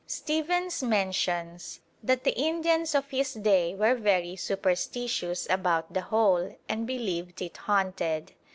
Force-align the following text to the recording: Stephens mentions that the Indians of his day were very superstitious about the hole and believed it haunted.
Stephens 0.07 0.81
mentions 0.81 1.79
that 2.01 2.23
the 2.23 2.35
Indians 2.35 2.95
of 2.95 3.11
his 3.11 3.35
day 3.35 3.75
were 3.75 3.93
very 3.93 4.35
superstitious 4.35 5.45
about 5.47 5.93
the 5.93 6.01
hole 6.01 6.55
and 6.67 6.87
believed 6.87 7.39
it 7.39 7.55
haunted. 7.57 8.33